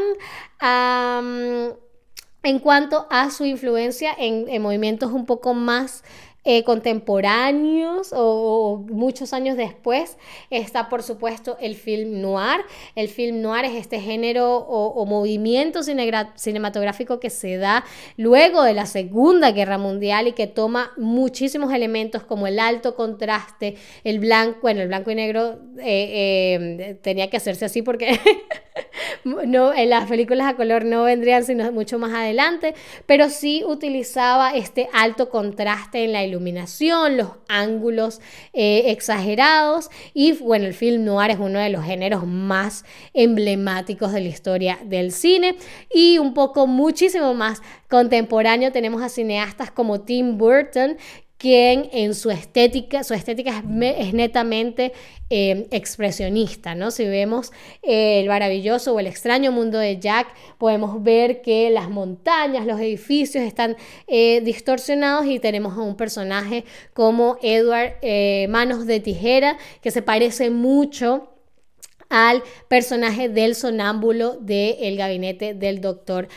en 2.42 2.58
cuanto 2.60 3.06
a 3.10 3.30
su 3.30 3.44
influencia 3.44 4.14
en, 4.16 4.48
en 4.48 4.62
movimientos 4.62 5.12
un 5.12 5.26
poco 5.26 5.54
más 5.54 6.04
eh, 6.48 6.62
contemporáneos 6.62 8.14
o, 8.16 8.84
muchos 8.88 9.32
años 9.32 9.56
después 9.56 10.16
está 10.48 10.88
por 10.88 11.02
supuesto 11.02 11.56
el 11.60 11.74
film 11.74 12.20
noir. 12.20 12.60
El 12.94 13.08
film 13.08 13.42
noir 13.42 13.64
es 13.64 13.74
este 13.74 14.00
género 14.00 14.58
o, 14.58 15.04
movimiento 15.06 15.80
cinematográfico 15.82 17.18
que 17.18 17.30
se 17.30 17.56
da 17.56 17.84
luego 18.16 18.62
de 18.62 18.74
la 18.74 18.86
Segunda 18.86 19.50
Guerra 19.50 19.76
Mundial 19.76 20.28
y 20.28 20.32
que 20.32 20.46
toma 20.46 20.92
muchísimos 20.96 21.72
elementos 21.72 22.22
como 22.22 22.46
el 22.46 22.60
alto 22.60 22.94
contraste, 22.94 23.74
el 24.04 24.20
blanco, 24.20 24.60
bueno, 24.62 24.82
el 24.82 24.88
blanco 24.88 25.10
y 25.10 25.16
negro 25.16 25.58
eh, 25.78 26.76
eh, 26.78 26.98
tenía 27.02 27.28
que 27.28 27.38
hacerse 27.38 27.64
así 27.64 27.82
porque 27.82 28.20
no, 29.46 29.74
en 29.74 29.90
las 29.90 30.08
películas 30.08 30.46
a 30.46 30.56
color 30.56 30.84
no 30.84 31.04
vendrían 31.04 31.44
sino 31.44 31.70
mucho 31.72 31.98
más 31.98 32.14
adelante, 32.14 32.74
pero 33.06 33.28
sí 33.28 33.62
utilizaba 33.66 34.54
este 34.54 34.88
alto 34.92 35.28
contraste 35.28 36.04
en 36.04 36.12
la 36.12 36.24
iluminación, 36.24 37.16
los 37.16 37.30
ángulos 37.48 38.20
eh, 38.52 38.84
exagerados 38.86 39.90
y 40.14 40.32
bueno, 40.32 40.66
el 40.66 40.74
film 40.74 41.04
noir 41.04 41.32
es 41.32 41.38
uno 41.38 41.58
de 41.58 41.70
los 41.70 41.84
géneros 41.84 42.26
más 42.26 42.84
emblemáticos 43.14 44.12
de 44.12 44.20
la 44.20 44.28
historia 44.28 44.78
del 44.84 45.10
cine 45.12 45.56
y 45.92 46.18
un 46.18 46.32
poco 46.32 46.66
muchísimo 46.66 47.34
más 47.34 47.62
contemporáneo 47.88 48.72
tenemos 48.72 49.02
a 49.02 49.08
cineastas 49.08 49.70
como 49.70 50.00
Tim 50.00 50.38
Burton 50.38 50.96
quien 51.38 51.88
en 51.92 52.14
su 52.14 52.30
estética, 52.30 53.04
su 53.04 53.14
estética 53.14 53.62
es, 53.98 54.14
netamente 54.14 54.92
em, 55.28 55.66
expresionista, 55.70 56.74
¿no? 56.74 56.90
Si 56.90 57.04
vemos 57.04 57.52
eh, 57.82 58.20
el 58.20 58.28
maravilloso 58.28 58.94
o 58.94 59.00
el 59.00 59.06
extraño 59.06 59.52
mundo 59.52 59.78
de 59.78 59.98
Jack, 59.98 60.28
podemos 60.58 61.02
ver 61.02 61.42
que 61.42 61.68
las 61.70 61.90
montañas, 61.90 62.66
los 62.66 62.80
edificios 62.80 63.44
están 63.44 63.76
eh, 64.06 64.40
distorsionados 64.42 65.26
y 65.26 65.38
tenemos 65.38 65.76
a 65.76 65.82
un 65.82 65.96
personaje 65.96 66.64
como 66.94 67.36
Edward 67.42 67.96
eh, 68.02 68.46
Manos 68.48 68.86
de 68.86 69.00
Tijera, 69.00 69.58
que 69.82 69.90
se 69.90 70.02
parece 70.02 70.50
mucho 70.50 71.32
al 72.08 72.42
personaje 72.68 73.28
del 73.28 73.54
sonámbulo 73.54 74.36
del 74.40 74.96
gabinete 74.96 75.54
del 75.54 75.80
doctor 75.80 76.28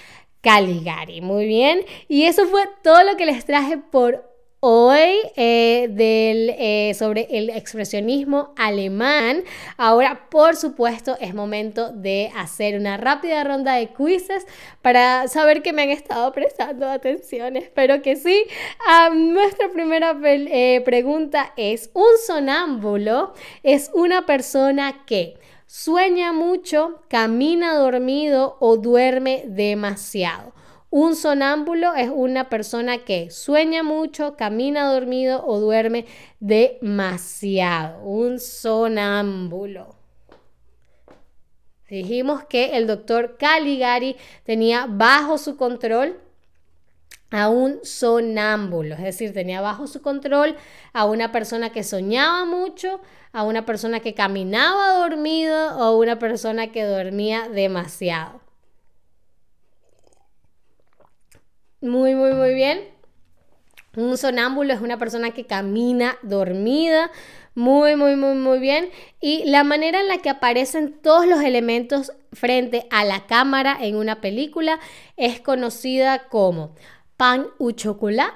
Caligari. 0.42 1.22
Muy 1.22 1.46
bien. 1.46 1.82
Y 2.08 2.24
eso 2.24 2.48
fue 2.48 2.64
todo 2.84 3.04
lo 3.04 3.18
que 3.18 3.26
les 3.26 3.46
traje 3.46 3.78
por 3.78 4.29
hoy 4.62 5.16
eh, 5.36 5.88
del, 5.90 6.50
eh, 6.58 6.94
sobre 6.94 7.28
el 7.32 7.50
expresionismo 7.50 8.54
alemán. 8.58 9.44
Ahora, 9.78 10.28
por 10.30 10.56
supuesto, 10.56 11.18
es 11.22 11.34
momento 11.34 11.92
de 11.92 12.32
hacer 12.36 12.78
una 12.78 12.98
rápida 12.98 13.44
ronda 13.44 13.76
de 13.76 13.88
quizzes 13.88 14.46
para 14.82 15.28
saber 15.28 15.62
que 15.62 15.74
me 15.74 15.84
han 15.84 15.90
estado 15.90 16.32
prestando 16.34 16.90
atención. 16.90 17.56
Espero 17.56 18.02
que 18.02 18.16
sí. 18.16 18.46
nuestra 19.14 19.70
primera 19.70 20.18
eh, 20.24 20.82
pregunta 20.84 21.54
es, 21.56 21.90
¿un 21.94 22.18
sonámbulo 22.26 23.34
es 23.64 23.90
una 23.94 24.26
persona 24.26 25.06
que 25.06 25.38
sueña 25.68 26.34
mucho, 26.34 27.02
camina 27.08 27.76
dormido 27.76 28.58
o 28.60 28.78
duerme 28.78 29.44
demasiado? 29.48 30.54
Un 30.92 31.16
sonámbulo 31.16 31.94
es 31.94 32.10
una 32.12 32.50
persona 32.50 32.98
que 33.00 33.30
sueña 33.30 33.84
mucho, 33.84 34.36
camina 34.36 34.92
dormido 34.92 35.46
o 35.46 35.60
duerme 35.60 36.08
demasiado. 36.40 38.02
Un 38.02 38.40
sonámbulo. 38.40 39.96
Dijimos 41.88 42.44
que 42.46 42.78
el 42.78 42.88
doctor 42.88 43.38
Caligari 43.38 44.16
tenía 44.44 44.88
bajo 44.90 45.38
su 45.38 45.58
control 45.58 46.20
a 47.30 47.50
un 47.50 47.80
sonámbulo, 47.84 48.96
es 48.96 49.04
decir, 49.04 49.32
tenía 49.32 49.62
bajo 49.62 49.86
su 49.86 50.02
control 50.02 50.56
a 50.94 51.06
una 51.06 51.32
persona 51.32 51.72
que 51.72 51.84
soñaba 51.84 52.46
mucho, 52.46 53.00
a 53.32 53.44
una 53.44 53.66
persona 53.66 54.00
que 54.00 54.16
caminaba 54.16 55.00
dormido 55.00 55.78
o 55.78 55.98
una 56.00 56.18
persona 56.18 56.72
que 56.72 56.84
dormía 56.84 57.48
demasiado. 57.48 58.49
Muy, 61.82 62.14
muy, 62.14 62.34
muy 62.34 62.54
bien. 62.54 62.82
Un 63.96 64.18
sonámbulo 64.18 64.74
es 64.74 64.82
una 64.82 64.98
persona 64.98 65.32
que 65.32 65.46
camina 65.46 66.18
dormida. 66.22 67.10
Muy, 67.56 67.96
muy, 67.96 68.16
muy, 68.16 68.36
muy 68.36 68.60
bien. 68.60 68.90
Y 69.22 69.46
la 69.46 69.64
manera 69.64 70.02
en 70.02 70.08
la 70.08 70.20
que 70.20 70.30
aparecen 70.30 71.00
todos 71.02 71.26
los 71.26 71.42
elementos 71.42 72.12
frente 72.34 72.86
a 72.92 73.06
la 73.06 73.26
cámara 73.28 73.78
en 73.80 73.96
una 73.96 74.22
película 74.22 74.80
es 75.18 75.40
conocida 75.40 76.28
como 76.28 76.76
pan 77.18 77.48
u 77.58 77.72
chocolat, 77.72 78.34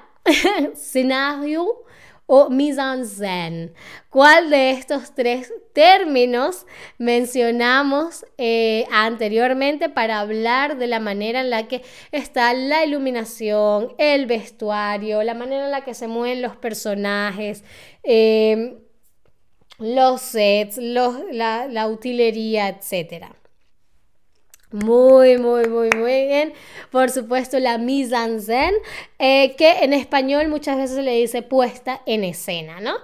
escenario 0.72 1.66
o 2.26 2.50
mise 2.50 2.80
en 2.80 3.06
scène. 3.06 3.72
¿Cuál 4.08 4.50
de 4.50 4.70
estos 4.70 5.14
tres 5.14 5.52
términos 5.72 6.66
mencionamos 6.98 8.24
eh, 8.38 8.86
anteriormente 8.90 9.88
para 9.88 10.20
hablar 10.20 10.78
de 10.78 10.86
la 10.86 11.00
manera 11.00 11.40
en 11.40 11.50
la 11.50 11.68
que 11.68 11.82
está 12.12 12.54
la 12.54 12.84
iluminación, 12.84 13.94
el 13.98 14.26
vestuario, 14.26 15.22
la 15.22 15.34
manera 15.34 15.66
en 15.66 15.70
la 15.70 15.84
que 15.84 15.94
se 15.94 16.08
mueven 16.08 16.42
los 16.42 16.56
personajes? 16.56 17.64
Em, 18.02 18.78
los 19.78 20.20
sets, 20.20 20.78
la, 20.78 21.66
la 21.68 21.88
utilería, 21.88 22.68
etcétera. 22.68 23.34
Muy, 24.74 25.38
muy, 25.38 25.68
muy, 25.68 25.88
muy 25.90 26.26
bien. 26.26 26.52
Por 26.90 27.08
supuesto, 27.08 27.60
la 27.60 27.78
mise 27.78 28.16
en 28.16 28.40
scène, 28.40 28.76
eh, 29.20 29.54
que 29.54 29.70
en 29.84 29.92
español 29.92 30.48
muchas 30.48 30.76
veces 30.76 30.96
se 30.96 31.02
le 31.02 31.12
dice 31.12 31.42
puesta 31.42 32.02
en 32.06 32.24
escena, 32.24 32.80
¿no? 32.80 32.96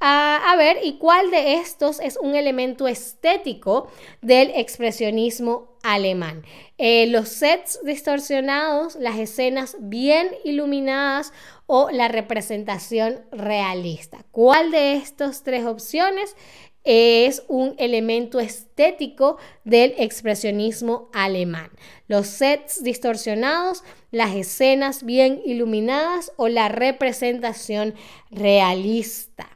Ah, 0.00 0.40
a 0.50 0.56
ver, 0.56 0.78
¿y 0.82 0.96
cuál 0.96 1.30
de 1.30 1.56
estos 1.56 2.00
es 2.00 2.16
un 2.16 2.34
elemento 2.34 2.88
estético 2.88 3.88
del 4.22 4.52
expresionismo 4.54 5.76
alemán? 5.82 6.44
Eh, 6.78 7.08
los 7.08 7.28
sets 7.28 7.78
distorsionados, 7.84 8.96
las 8.96 9.18
escenas 9.18 9.76
bien 9.80 10.30
iluminadas 10.44 11.34
o 11.66 11.90
la 11.90 12.08
representación 12.08 13.20
realista. 13.32 14.24
¿Cuál 14.30 14.70
de 14.70 14.94
estas 14.94 15.42
tres 15.42 15.66
opciones 15.66 16.34
es 16.90 17.44
un 17.48 17.74
elemento 17.76 18.40
estético 18.40 19.36
del 19.64 19.94
expresionismo 19.98 21.10
alemán. 21.12 21.70
Los 22.06 22.28
sets 22.28 22.82
distorsionados, 22.82 23.84
las 24.10 24.34
escenas 24.34 25.02
bien 25.04 25.42
iluminadas 25.44 26.32
o 26.36 26.48
la 26.48 26.70
representación 26.70 27.94
realista. 28.30 29.50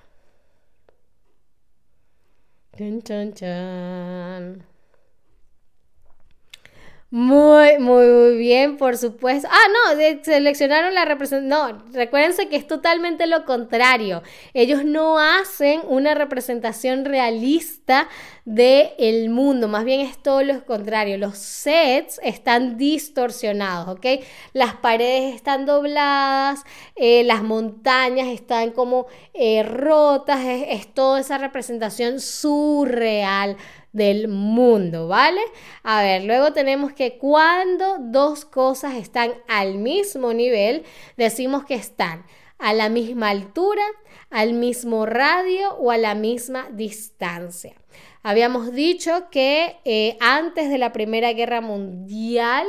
Muy, 7.15 7.77
muy, 7.79 8.39
bien, 8.39 8.79
por 8.79 8.97
supuesto. 8.97 9.47
Ah, 9.53 9.95
no, 9.95 10.23
seleccionaron 10.23 10.95
la 10.95 11.05
representación. 11.05 11.47
No, 11.47 11.85
recuérdense 11.93 12.49
que 12.49 12.57
es 12.57 12.67
totalmente 12.67 13.27
lo 13.27 13.45
contrario. 13.45 14.23
Ellos 14.55 14.83
no 14.87 15.19
hacen 15.19 15.83
una 15.87 16.15
representación 16.15 17.05
realista 17.05 18.09
del 18.47 18.93
el 18.99 19.29
mundo, 19.29 19.69
más 19.69 19.85
bien 19.85 20.01
es 20.01 20.23
todo 20.23 20.43
lo 20.43 20.65
contrario. 20.65 21.19
Los 21.19 21.37
sets 21.37 22.19
están 22.23 22.79
distorsionados, 22.79 23.89
¿ok? 23.95 24.07
Las 24.55 24.77
paredes 24.77 25.35
están 25.35 25.67
dobladas, 25.67 26.65
eh, 26.97 27.25
las 27.25 27.43
montañas 27.43 28.29
están 28.29 28.71
como 28.71 29.07
eh, 29.35 29.63
rotas, 29.63 30.41
es 30.47 30.95
toda 30.95 31.21
esa 31.21 31.37
representación 31.37 32.21
surreal 32.21 33.59
del 33.93 34.29
mundo, 34.29 35.07
¿vale? 35.09 35.41
A 35.83 36.03
ver, 36.03 36.25
luego 36.25 36.53
tenemos 36.53 36.93
que 36.93 37.19
cuando 37.19 37.99
dos 37.99 38.45
cosas 38.45 38.95
están 38.95 39.33
al 39.49 39.79
mismo 39.79 40.33
nivel, 40.33 40.85
decimos 41.17 41.65
que 41.65 41.75
están 41.75 42.25
a 42.59 42.73
la 42.73 42.89
misma 42.89 43.31
altura, 43.31 43.83
al 44.31 44.55
mismo 44.55 45.05
radio 45.05 45.75
o 45.75 45.91
a 45.91 45.99
la 45.99 46.15
misma 46.15 46.69
distancia. 46.73 47.75
Habíamos 48.23 48.73
dicho 48.73 49.29
que 49.31 49.77
eh, 49.85 50.17
antes 50.21 50.71
de 50.71 50.79
la 50.79 50.93
Primera 50.93 51.33
Guerra 51.33 51.61
Mundial, 51.61 52.67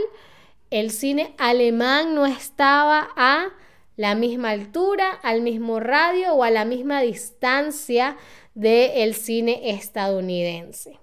el 0.72 0.90
cine 0.90 1.36
alemán 1.38 2.16
no 2.16 2.26
estaba 2.26 3.10
a 3.16 3.50
la 3.96 4.16
misma 4.16 4.50
altura, 4.50 5.12
al 5.22 5.42
mismo 5.42 5.80
radio 5.80 6.34
o 6.34 6.44
a 6.44 6.50
la 6.50 6.66
misma 6.66 7.02
distancia 7.02 8.18
del 8.56 9.14
cine 9.14 9.70
estadounidense. 9.70 11.03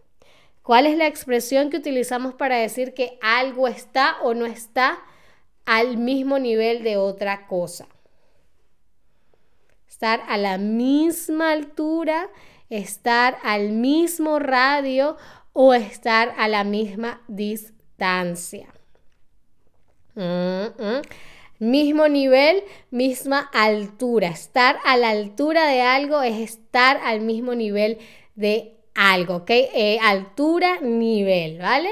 ¿Cuál 0.70 0.86
es 0.86 0.96
la 0.96 1.08
expresión 1.08 1.68
que 1.68 1.78
utilizamos 1.78 2.34
para 2.34 2.56
decir 2.56 2.94
que 2.94 3.18
algo 3.22 3.66
está 3.66 4.18
o 4.22 4.34
no 4.34 4.46
está 4.46 5.00
al 5.66 5.96
mismo 5.96 6.38
nivel 6.38 6.84
de 6.84 6.96
otra 6.96 7.48
cosa? 7.48 7.88
Estar 9.88 10.22
a 10.28 10.38
la 10.38 10.58
misma 10.58 11.50
altura, 11.50 12.28
estar 12.68 13.38
al 13.42 13.70
mismo 13.70 14.38
radio 14.38 15.16
o 15.52 15.74
estar 15.74 16.36
a 16.38 16.46
la 16.46 16.62
misma 16.62 17.20
distancia. 17.26 18.68
Mismo 21.58 22.06
nivel, 22.06 22.62
misma 22.92 23.50
altura. 23.52 24.28
Estar 24.28 24.78
a 24.84 24.96
la 24.96 25.10
altura 25.10 25.66
de 25.66 25.82
algo 25.82 26.22
es 26.22 26.38
estar 26.38 26.96
al 26.98 27.22
mismo 27.22 27.56
nivel 27.56 27.98
de 28.36 28.79
algo, 28.94 29.36
¿ok? 29.36 29.50
Eh, 29.50 29.98
altura, 30.02 30.80
nivel, 30.80 31.58
¿vale? 31.58 31.90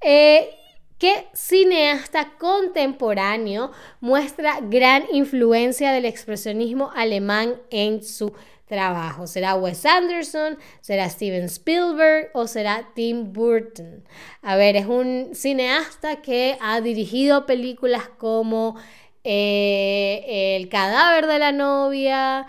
Eh, 0.00 0.50
¿Qué 0.98 1.28
cineasta 1.32 2.32
contemporáneo 2.38 3.72
muestra 4.00 4.58
gran 4.60 5.04
influencia 5.12 5.92
del 5.92 6.04
expresionismo 6.04 6.90
alemán 6.94 7.54
en 7.70 8.02
su 8.02 8.34
trabajo. 8.70 9.26
¿Será 9.26 9.56
Wes 9.56 9.84
Anderson? 9.84 10.56
¿Será 10.80 11.10
Steven 11.10 11.44
Spielberg? 11.44 12.30
¿O 12.32 12.46
será 12.46 12.88
Tim 12.94 13.32
Burton? 13.32 14.04
A 14.42 14.56
ver, 14.56 14.76
es 14.76 14.86
un 14.86 15.30
cineasta 15.34 16.22
que 16.22 16.56
ha 16.60 16.80
dirigido 16.80 17.44
películas 17.46 18.08
como 18.16 18.76
eh, 19.24 20.56
El 20.56 20.68
cadáver 20.68 21.26
de 21.26 21.38
la 21.40 21.52
novia, 21.52 22.46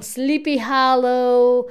Sleepy 0.00 0.58
Hollow, 0.60 1.66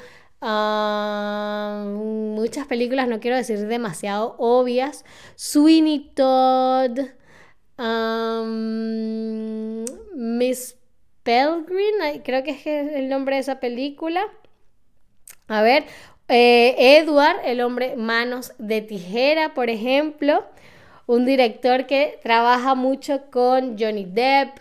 muchas 2.36 2.66
películas, 2.68 3.08
no 3.08 3.20
quiero 3.20 3.38
decir 3.38 3.60
demasiado 3.68 4.36
obvias, 4.38 5.04
Sweeney 5.36 6.12
Todd, 6.16 7.00
Miss 10.16 10.78
Pelgrim, 11.24 12.22
creo 12.24 12.44
que 12.44 12.52
es 12.52 12.66
el 12.66 13.10
nombre 13.10 13.36
de 13.36 13.42
esa 13.42 13.60
película. 13.60 14.24
A 15.48 15.62
ver, 15.62 15.86
eh, 16.30 16.98
Edward, 16.98 17.42
el 17.44 17.60
hombre 17.62 17.98
manos 17.98 18.54
de 18.58 18.82
tijera, 18.82 19.54
por 19.54 19.70
ejemplo, 19.70 20.46
un 21.08 21.26
director 21.26 21.86
que 21.88 22.20
trabaja 22.24 22.74
mucho 22.74 23.30
con 23.30 23.78
Johnny 23.78 24.06
Depp. 24.06 24.58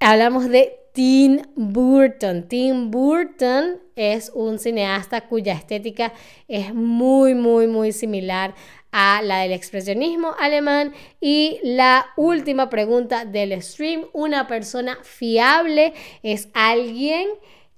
Hablamos 0.00 0.48
de 0.48 0.80
Tim 0.92 1.42
Burton. 1.54 2.48
Tim 2.48 2.90
Burton 2.90 3.80
es 3.94 4.32
un 4.34 4.58
cineasta 4.58 5.28
cuya 5.28 5.52
estética 5.52 6.12
es 6.48 6.74
muy, 6.74 7.34
muy, 7.34 7.66
muy 7.68 7.92
similar 7.92 8.54
a 8.90 9.22
la 9.22 9.40
del 9.40 9.52
expresionismo 9.52 10.34
alemán. 10.38 10.94
Y 11.20 11.60
la 11.62 12.06
última 12.16 12.70
pregunta 12.70 13.24
del 13.24 13.62
stream, 13.62 14.06
¿una 14.12 14.46
persona 14.48 14.98
fiable 15.02 15.92
es 16.22 16.48
alguien 16.54 17.28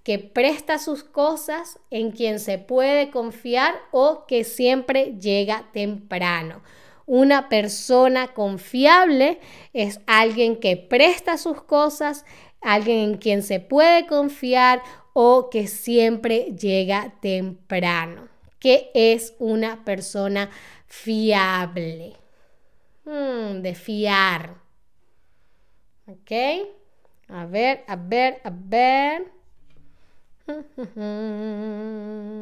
que 0.05 0.19
presta 0.19 0.79
sus 0.79 1.05
cosas, 1.05 1.79
en 1.91 2.11
quien 2.11 2.41
se 2.41 2.59
puede 2.59 3.11
confiar 3.11 3.75
o 3.91 4.27
que 4.27 4.45
siempre 4.45 5.17
llega 5.21 5.69
temprano? 5.73 6.63
Una 7.07 7.49
persona 7.49 8.29
confiable 8.29 9.41
es 9.73 10.01
alguien 10.07 10.61
que 10.61 10.77
presta 10.77 11.37
sus 11.37 11.63
cosas, 11.63 12.25
alguien 12.61 12.99
en 12.99 13.17
quien 13.19 13.43
se 13.43 13.61
puede 13.61 14.07
confiar 14.07 14.83
o 15.13 15.51
que 15.51 15.67
siempre 15.67 16.55
llega 16.57 17.15
temprano. 17.21 18.29
¿Qué 18.59 18.91
es 18.95 19.35
una 19.39 19.85
persona 19.85 20.51
fiable? 20.87 22.17
Hmm, 23.05 23.61
de 23.61 23.75
fiar. 23.75 24.55
¿Ok? 26.07 26.31
A 27.29 27.47
ver, 27.47 27.85
a 27.89 27.97
ver, 27.97 28.41
a 28.45 28.51
ver. 28.53 29.33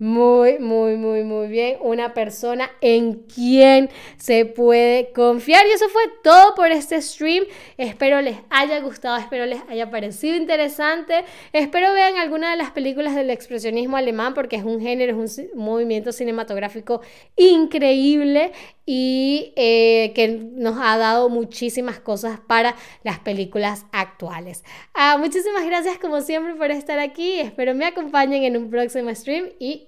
Muy, 0.00 0.60
muy, 0.60 0.94
muy, 0.94 1.24
muy 1.24 1.48
bien. 1.48 1.76
Una 1.80 2.14
persona 2.14 2.70
en 2.80 3.14
quien 3.14 3.90
se 4.16 4.44
puede 4.44 5.10
confiar. 5.12 5.66
Y 5.66 5.70
eso 5.70 5.88
fue 5.88 6.02
todo 6.22 6.54
por 6.54 6.70
este 6.70 7.02
stream. 7.02 7.44
Espero 7.76 8.20
les 8.20 8.36
haya 8.48 8.78
gustado, 8.78 9.16
espero 9.16 9.44
les 9.44 9.60
haya 9.68 9.90
parecido 9.90 10.36
interesante. 10.36 11.24
Espero 11.52 11.92
vean 11.94 12.16
alguna 12.16 12.52
de 12.52 12.56
las 12.58 12.70
películas 12.70 13.16
del 13.16 13.30
expresionismo 13.30 13.96
alemán 13.96 14.34
porque 14.34 14.54
es 14.54 14.62
un 14.62 14.80
género, 14.80 15.20
es 15.24 15.38
un 15.38 15.48
movimiento 15.60 16.12
cinematográfico 16.12 17.00
increíble 17.34 18.52
y 18.86 19.52
eh, 19.56 20.12
que 20.14 20.28
nos 20.28 20.78
ha 20.80 20.96
dado 20.96 21.28
muchísimas 21.28 21.98
cosas 21.98 22.38
para 22.46 22.76
las 23.02 23.18
películas 23.18 23.84
actuales. 23.92 24.62
Ah, 24.94 25.16
muchísimas 25.18 25.66
gracias 25.66 25.98
como 25.98 26.20
siempre 26.20 26.54
por 26.54 26.70
estar 26.70 27.00
aquí. 27.00 27.40
Espero 27.40 27.74
me 27.74 27.84
acompañen 27.84 28.44
en 28.44 28.56
un 28.56 28.70
próximo 28.70 29.14
stream 29.14 29.50
y 29.58 29.87